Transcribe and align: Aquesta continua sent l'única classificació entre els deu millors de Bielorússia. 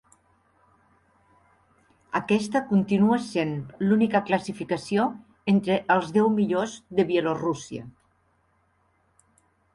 Aquesta 2.19 2.61
continua 2.71 3.19
sent 3.25 3.53
l'única 3.91 4.23
classificació 4.31 5.07
entre 5.55 5.79
els 5.99 6.11
deu 6.17 6.33
millors 6.41 6.75
de 7.01 7.07
Bielorússia. 7.15 7.87